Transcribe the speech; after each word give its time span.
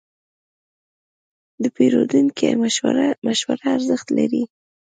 د 1.61 1.63
پیرودونکي 1.75 2.47
مشوره 3.33 3.71
ارزښت 3.75 4.07
لري. 4.17 4.43